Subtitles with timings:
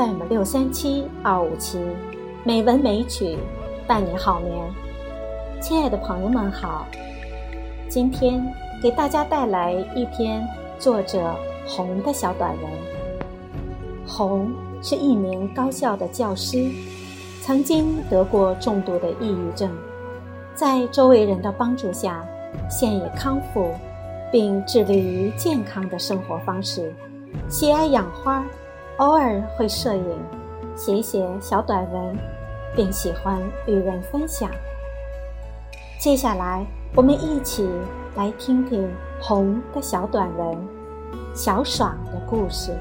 [0.00, 1.78] FM 六三七二五七，
[2.42, 3.36] 美文美曲
[3.86, 4.50] 伴你好眠。
[5.60, 6.86] 亲爱的朋友们好，
[7.86, 8.42] 今天
[8.82, 10.42] 给大家带来一篇
[10.78, 11.36] 作者
[11.66, 12.70] 红的小短文。
[14.06, 14.50] 红
[14.82, 16.70] 是一名高校的教师，
[17.42, 19.70] 曾经得过重度的抑郁症，
[20.54, 22.24] 在周围人的帮助下，
[22.70, 23.74] 现已康复，
[24.32, 26.90] 并致力于健康的生活方式，
[27.50, 28.42] 喜爱养花。
[29.00, 30.18] 偶尔会摄影，
[30.76, 32.14] 写写小短文，
[32.76, 34.50] 并喜欢与人分享。
[35.98, 37.66] 接下来，我们一起
[38.14, 38.86] 来听听
[39.18, 40.54] 红的小短文
[41.32, 42.72] 《小爽的故事》。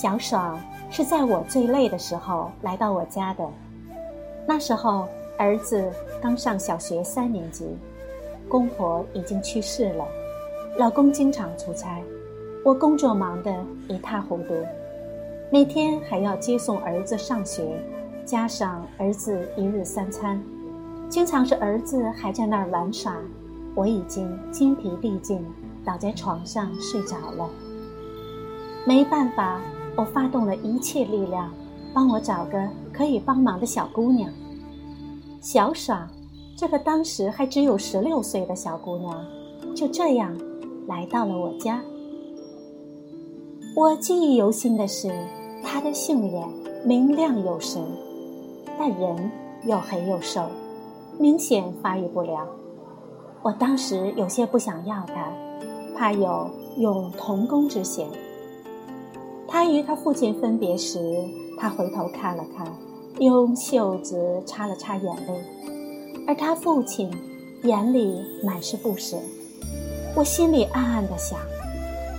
[0.00, 0.56] 小爽
[0.92, 3.44] 是在我最累的时候来到我家的。
[4.46, 5.90] 那时候儿子
[6.22, 7.76] 刚上小学三年级，
[8.48, 10.06] 公婆已经去世了，
[10.76, 12.00] 老公经常出差，
[12.64, 13.52] 我工作忙得
[13.88, 14.54] 一塌糊涂，
[15.50, 17.66] 每天还要接送儿子上学，
[18.24, 20.40] 加上儿子一日三餐，
[21.08, 23.16] 经常是儿子还在那儿玩耍，
[23.74, 25.44] 我已经精疲力尽，
[25.84, 27.50] 倒在床上睡着了。
[28.86, 29.60] 没办法。
[29.98, 31.52] 我发动了一切力量，
[31.92, 34.32] 帮我找个可以帮忙的小姑娘。
[35.40, 36.08] 小爽，
[36.56, 39.26] 这个当时还只有十六岁的小姑娘，
[39.74, 40.32] 就这样
[40.86, 41.82] 来到了我家。
[43.74, 45.10] 我记忆犹新的是，
[45.64, 46.48] 她的杏眼
[46.84, 47.82] 明亮有神，
[48.78, 49.28] 但人
[49.64, 50.46] 又黑又瘦，
[51.18, 52.46] 明显发育不良。
[53.42, 55.32] 我当时有些不想要她，
[55.96, 58.08] 怕有用童工之嫌。
[59.50, 61.00] 他与他父亲分别时，
[61.58, 62.66] 他回头看了看，
[63.18, 65.42] 用袖子擦了擦眼泪，
[66.26, 67.10] 而他父亲
[67.62, 69.16] 眼里满是不舍。
[70.14, 71.38] 我心里暗暗的想，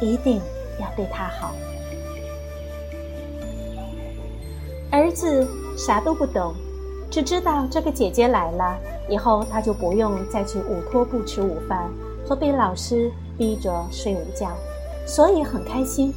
[0.00, 0.40] 一定
[0.80, 1.52] 要对他好。
[4.90, 5.46] 儿子
[5.76, 6.54] 啥都不懂，
[7.10, 11.90] 只知道这个姐姐来了以后，他就不用再去午托部吃午饭
[12.26, 14.48] 和被老师逼着睡午觉，
[15.06, 16.10] 所以很开心。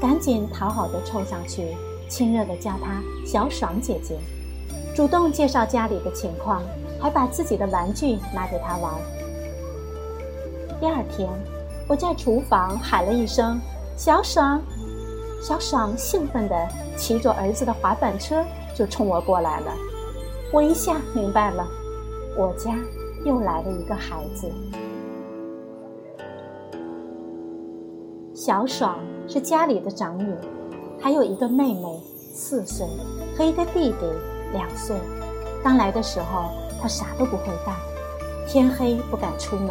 [0.00, 1.74] 赶紧讨好的凑上去，
[2.08, 4.18] 亲热的叫她小爽姐姐，
[4.94, 6.62] 主动介绍家里的情况，
[7.00, 8.92] 还把自己的玩具拿给她玩。
[10.78, 11.28] 第二天，
[11.88, 13.58] 我在厨房喊了一声
[13.96, 14.60] “小爽”，
[15.40, 19.72] 小爽兴奋的骑着儿子的滑板车就冲我过来了。
[20.52, 21.66] 我一下明白了，
[22.36, 22.76] 我家
[23.24, 24.52] 又来了一个孩子。
[28.34, 28.98] 小爽
[29.28, 30.32] 是家里的长女，
[31.00, 32.00] 还有一个妹妹
[32.32, 32.86] 四岁
[33.36, 34.06] 和一个弟弟
[34.52, 34.96] 两岁。
[35.64, 36.50] 刚来的时候，
[36.80, 37.74] 他啥都不会干，
[38.46, 39.70] 天黑不敢出门，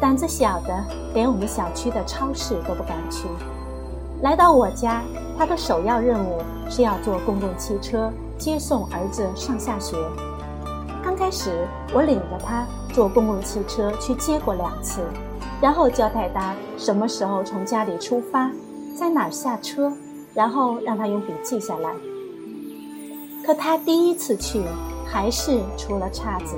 [0.00, 3.28] 胆子小的连我们小区的超市都不敢去。
[4.22, 5.02] 来到我家，
[5.36, 6.38] 他的首要任务
[6.70, 9.96] 是要坐公共汽车接送儿子上下学。
[11.04, 15.02] 刚开始，我领着他坐公共汽车去接过两次。
[15.58, 18.50] 然后交代他什么时候从家里出发，
[18.96, 19.92] 在哪儿下车，
[20.32, 21.94] 然后让他用笔记下来。
[23.44, 24.62] 可他第一次去
[25.06, 26.56] 还是出了岔子。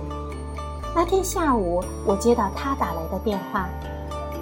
[0.95, 3.69] 那天下午，我接到他打来的电话：“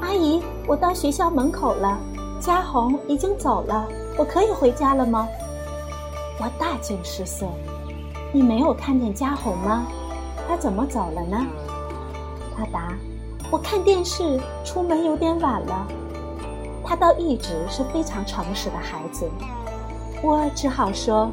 [0.03, 1.99] 阿姨，我到学校门口了，
[2.39, 5.27] 嘉红已经走了，我可以回家了吗？”
[6.39, 7.47] 我大惊失色
[8.31, 9.87] ：“你没有看见嘉红吗？
[10.47, 11.47] 她怎么走了呢？”
[12.55, 12.93] 他答。
[13.51, 15.87] 我看电视，出门有点晚了。
[16.87, 19.29] 他倒一直是非常诚实的孩子，
[20.23, 21.29] 我只好说：“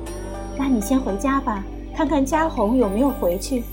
[0.57, 1.63] 那你先回家吧，
[1.95, 3.63] 看看嘉红有没有回去。”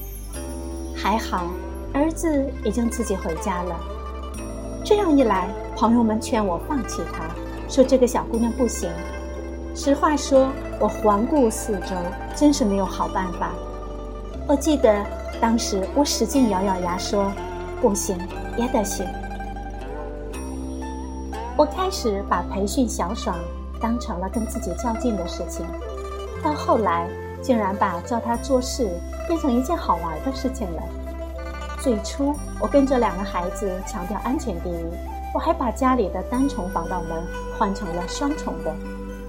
[0.95, 1.47] 还好，
[1.95, 3.81] 儿子已经自己回家了。
[4.85, 7.25] 这样一来，朋友们劝我放弃他，
[7.67, 8.91] 说这个小姑娘不行。
[9.75, 11.97] 实话说，我环顾四周，
[12.37, 13.53] 真是没有好办法。
[14.47, 15.03] 我记得
[15.41, 17.33] 当时我使劲咬咬牙说。
[17.81, 18.15] 不行，
[18.59, 19.07] 也得行。
[21.61, 23.37] 我开始把培训小爽
[23.79, 25.67] 当成了跟自己较劲的事情，
[26.43, 27.07] 到后来
[27.43, 28.89] 竟然把教他做事
[29.29, 30.83] 变成一件好玩的事情了。
[31.79, 34.87] 最初我跟这两个孩子强调安全第一，
[35.35, 37.23] 我还把家里的单重防盗门
[37.59, 38.75] 换成了双重的，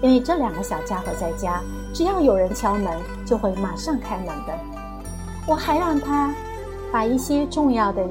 [0.01, 1.62] 因为这两个小家伙在家，
[1.94, 4.57] 只要有人敲门就会马上开门的。
[5.45, 6.33] 我还让他。
[6.94, 8.06] 把一些重要的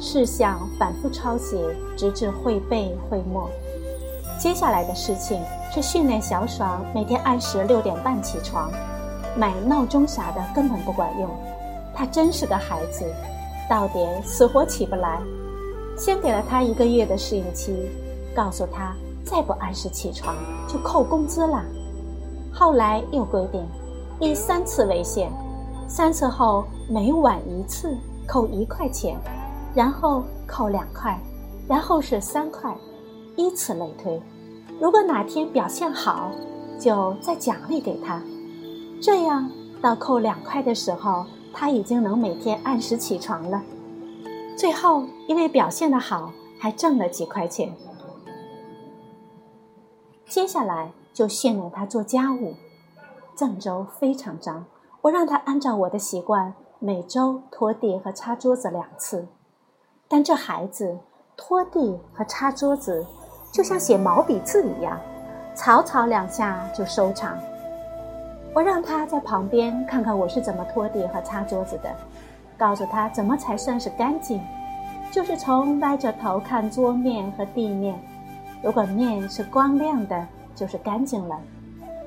[0.00, 1.58] 事项反复抄写，
[1.94, 3.50] 直至会背会默。
[4.38, 5.38] 接下来的事情
[5.70, 8.72] 是训练小爽每天按时六点半起床，
[9.36, 11.28] 买闹钟啥的根本不管用。
[11.94, 13.04] 他真是个孩子，
[13.68, 15.20] 到点死活起不来。
[15.98, 17.90] 先给了他一个月的适应期，
[18.34, 20.34] 告诉他再不按时起床
[20.66, 21.62] 就扣工资了。
[22.50, 23.62] 后来又规定，
[24.18, 25.30] 以三次为限，
[25.86, 27.94] 三次后每晚一次
[28.26, 29.14] 扣一块钱，
[29.74, 31.18] 然后扣两块，
[31.68, 32.76] 然后是三块，
[33.36, 34.20] 依此类推。
[34.80, 36.30] 如果哪天表现好，
[36.78, 38.20] 就再奖励给他。
[39.00, 39.50] 这样
[39.80, 43.62] 到扣两块的时候，他已经能每天按时起床了。
[44.56, 47.72] 最后，因为表现的好，还挣了几块钱。
[50.26, 52.54] 接下来就训练他做家务。
[53.34, 54.66] 郑州非常脏，
[55.02, 59.26] 我让他按照我的习惯，每周拖地和擦桌子两次。
[60.12, 60.98] 但这孩子
[61.36, 63.06] 拖地和擦桌子，
[63.52, 64.98] 就像写毛笔字一样，
[65.54, 67.38] 草草两下就收场。
[68.52, 71.88] 我让他在旁边看看我是怎么拖地和擦桌子的。
[72.58, 74.42] 告诉他怎么才算是干净，
[75.12, 77.96] 就是从歪着头看桌面和地面，
[78.64, 81.40] 如果面是光亮的，就是干净了，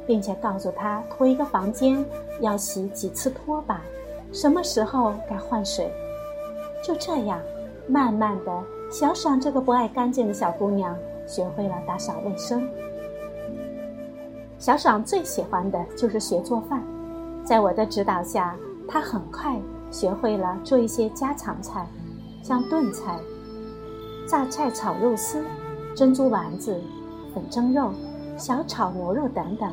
[0.05, 2.05] 并且告诉他拖一个房间
[2.41, 3.79] 要洗几次拖把，
[4.33, 5.89] 什么时候该换水。
[6.83, 7.39] 就这样，
[7.87, 10.95] 慢慢的，小爽这个不爱干净的小姑娘
[11.27, 12.67] 学会了打扫卫生。
[14.57, 16.81] 小爽最喜欢的就是学做饭，
[17.43, 18.55] 在我的指导下，
[18.87, 19.59] 她很快。
[19.91, 21.85] 学会了做一些家常菜，
[22.41, 23.19] 像炖菜、
[24.27, 25.45] 榨菜炒肉丝、
[25.95, 26.81] 珍珠丸子、
[27.31, 27.91] 粉蒸肉、
[28.35, 29.71] 小炒牛肉等等，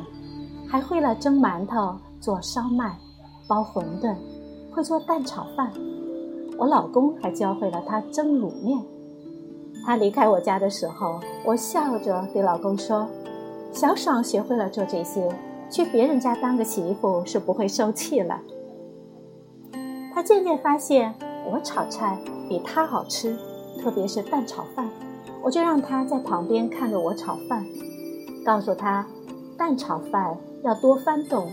[0.69, 2.95] 还会了蒸馒头、做烧麦、
[3.47, 4.15] 包馄饨，
[4.71, 5.73] 会做蛋炒饭。
[6.57, 8.79] 我老公还教会了他蒸卤面。
[9.85, 13.07] 他离开我家的时候，我笑着对老公说
[13.73, 15.27] ：“小爽学会了做这些，
[15.71, 18.39] 去别人家当个媳妇是不会受气了。”
[20.13, 21.15] 他渐渐发现
[21.51, 23.35] 我炒菜比他好吃，
[23.81, 24.87] 特别是蛋炒饭，
[25.41, 27.65] 我就让他在旁边看着我炒饭，
[28.45, 29.07] 告诉他
[29.57, 31.47] 蛋炒饭要多翻动，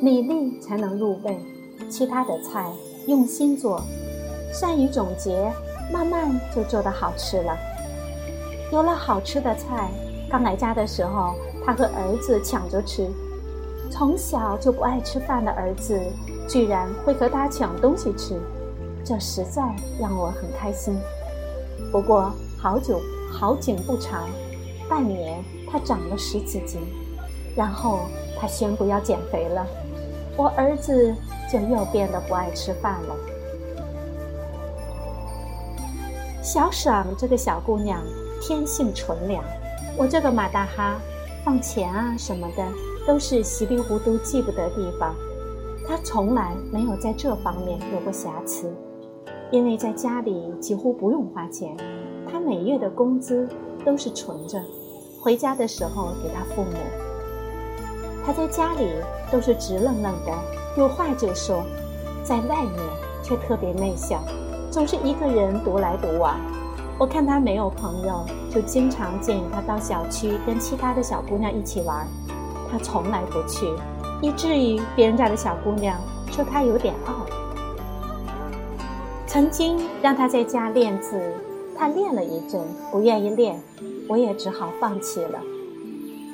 [0.00, 1.38] 米粒才能入味，
[1.90, 2.72] 其他的菜
[3.08, 3.82] 用心做，
[4.54, 5.52] 善于总结，
[5.92, 7.58] 慢慢就做得好吃了。
[8.70, 9.90] 有了好吃的菜，
[10.30, 11.34] 刚来家的时候，
[11.66, 13.10] 他和儿子抢着吃，
[13.90, 16.00] 从小就不爱吃饭的儿子。
[16.46, 18.38] 居然会和他抢东西吃，
[19.02, 19.62] 这实在
[19.98, 20.94] 让我很开心。
[21.90, 23.00] 不过好久
[23.32, 24.28] 好景不长，
[24.86, 25.42] 半年
[25.72, 26.82] 他长了十几斤，
[27.56, 28.00] 然后
[28.38, 29.66] 他宣布要减肥了，
[30.36, 31.14] 我儿子
[31.50, 33.16] 就又变得不爱吃饭了。
[36.44, 38.02] 小爽这个小姑娘
[38.38, 39.42] 天性纯良，
[39.96, 41.00] 我这个马大哈
[41.42, 42.62] 放钱啊什么的
[43.06, 45.14] 都是稀里糊涂记不得地方。
[45.88, 48.70] 她从来没有在这方面有过瑕疵，
[49.50, 51.74] 因为在家里几乎不用花钱，
[52.30, 53.48] 她每月的工资
[53.82, 54.62] 都是存着，
[55.18, 56.76] 回家的时候给她父母。
[58.26, 58.90] 她在家里
[59.32, 60.32] 都是直愣愣的，
[60.76, 61.64] 有话就说，
[62.22, 62.78] 在外面
[63.22, 64.22] 却特别内向，
[64.74, 66.34] 总是一个人独来独往。
[66.98, 72.04] 我看他没有朋友，就经常建议他到小区跟其他的小姑娘一起玩，
[72.68, 73.72] 他从来不去。
[74.20, 75.96] 以至于别人家的小姑娘
[76.28, 77.24] 说他有点傲。
[79.28, 81.22] 曾经让他在家练字，
[81.78, 83.62] 他练了一阵，不愿意练，
[84.08, 85.38] 我也只好放弃了。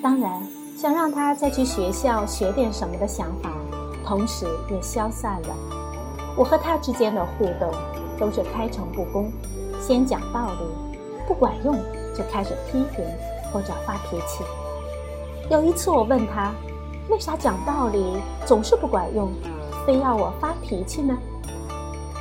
[0.03, 0.43] 当然，
[0.79, 3.51] 想让他再去学校学点什么的想法，
[4.03, 5.55] 同时也消散了。
[6.39, 7.71] 我和他之间的互动
[8.21, 9.33] 都是开诚布公，
[9.81, 10.67] 先讲道理，
[11.27, 11.75] 不管用
[12.15, 13.05] 就开始批评
[13.51, 14.45] 或者发脾气。
[15.51, 16.53] 有一次我问他。
[17.09, 19.33] 为啥讲道理总是不管用，
[19.85, 21.19] 非要我发脾气呢？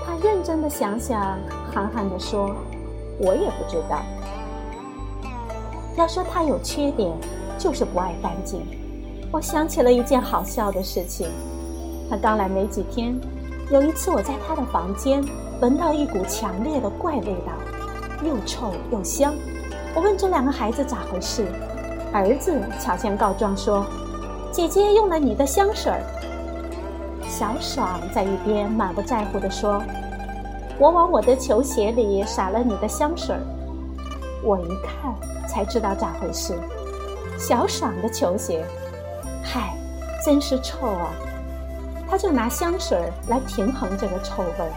[0.03, 1.37] 他认真的想想，
[1.71, 2.55] 憨憨的说
[3.21, 4.01] ：“我也不知道。
[5.95, 7.15] 要说他有缺点，
[7.59, 8.65] 就是不爱干净。”
[9.31, 11.27] 我想起了一件好笑的事情。
[12.09, 13.13] 他刚来没几天，
[13.71, 15.23] 有一次我在他的房间
[15.61, 17.53] 闻到一股强烈的怪味道，
[18.25, 19.35] 又臭又香。
[19.93, 21.45] 我问这两个孩子咋回事，
[22.11, 23.85] 儿子抢先告状说。
[24.51, 26.01] 姐姐用了你的香水儿，
[27.27, 29.79] 小爽在一边满不在乎地说
[30.79, 33.41] ：“我往我的球鞋里撒了你的香水儿。”
[34.41, 35.13] 我一看
[35.47, 36.55] 才知道咋回事，
[37.37, 38.65] 小爽的球鞋，
[39.43, 39.77] 嗨，
[40.25, 41.11] 真是臭啊！
[42.09, 42.97] 他就拿香水
[43.27, 44.71] 来平衡这个臭味，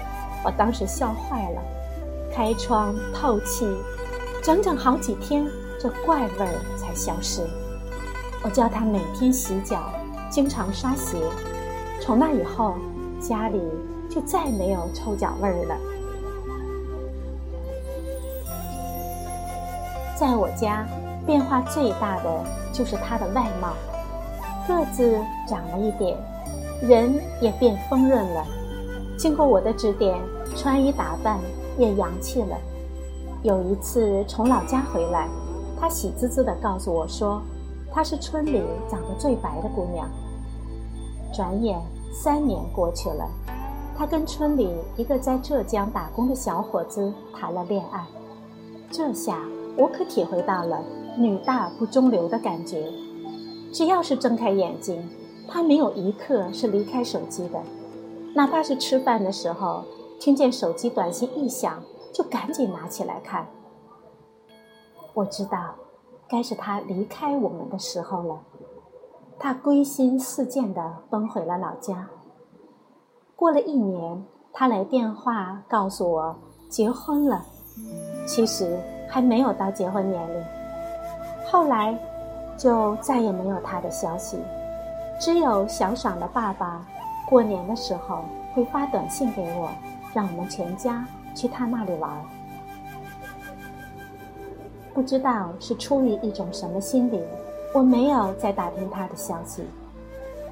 [0.44, 1.62] 我当时笑坏了。
[2.34, 3.66] 开窗透气，
[4.42, 5.46] 整整好几天，
[5.80, 6.46] 这怪味
[6.76, 7.42] 才消失。
[8.42, 9.92] 我叫他每天洗脚，
[10.30, 11.18] 经常刷鞋。
[12.00, 12.74] 从那以后，
[13.20, 13.60] 家里
[14.10, 15.76] 就再没有臭脚味了。
[20.18, 20.86] 在我家，
[21.26, 23.74] 变化最大的就是他的外貌，
[24.66, 26.16] 个子长了一点，
[26.82, 28.44] 人也变丰润了。
[29.16, 30.18] 经过我的指点，
[30.56, 31.38] 穿衣打扮。
[31.78, 32.58] 也洋气了。
[33.42, 35.26] 有一次从老家回来，
[35.80, 37.40] 她喜滋滋地告诉我说
[37.90, 40.06] ：“她是村里长得最白的姑娘。”
[41.32, 41.80] 转眼
[42.12, 43.26] 三年过去了，
[43.96, 48.04] 她跟村里一个在浙江打工的小伙子谈了恋爱。
[48.90, 49.38] 这下
[49.74, 50.84] 我可体会到了
[51.16, 52.92] “女大不中留”的感觉。
[53.72, 55.08] 只要是睁开眼睛，
[55.48, 57.60] 他没有一刻是离开手机的，
[58.34, 59.84] 哪怕是吃饭的时候。
[60.20, 61.82] 听见手机短信一响，
[62.12, 63.44] 就赶紧拿起来看。
[65.14, 65.74] 我知道，
[66.28, 68.38] 该是他离开我们的时候了。
[69.36, 72.08] 他归心似箭地奔回了老家。
[73.34, 76.36] 过了一年，他来电话告诉我
[76.68, 77.44] 结婚了，
[78.24, 80.44] 其实还没有到结婚年龄。
[81.50, 81.98] 后来，
[82.56, 84.38] 就再也没有他的消息，
[85.22, 86.84] 只有小爽的爸爸
[87.28, 89.70] 过年的时候会发短信给我。
[90.14, 92.10] 让我们全家去他那里玩。
[94.92, 97.18] 不知道是出于一种什么心理，
[97.74, 99.64] 我没有再打听他的消息。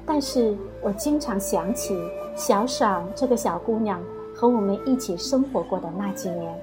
[0.03, 1.95] 但是我经常想起
[2.35, 4.01] 小爽这个小姑娘
[4.35, 6.59] 和我们一起生活过的那几年。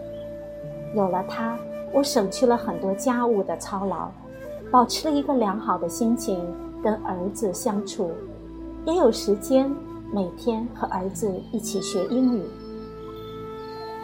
[0.97, 1.57] 有了她，
[1.93, 4.09] 我省去了很多家务的操劳，
[4.73, 6.45] 保持了一个良好的心情
[6.83, 8.11] 跟儿子相处，
[8.87, 9.71] 也有时间
[10.13, 12.43] 每天和儿子一起学英语。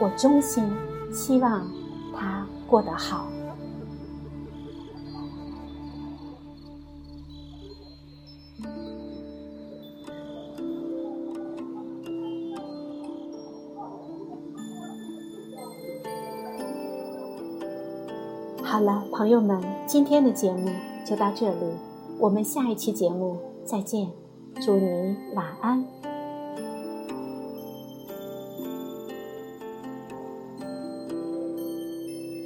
[0.00, 0.64] 我衷心
[1.12, 1.66] 希望
[2.16, 3.26] 他过得好。
[18.62, 20.69] 好了，朋友们，今天的节目
[21.07, 21.76] 就到这里，
[22.25, 24.09] 我们下一期节目再见，
[24.59, 25.85] 祝你晚安。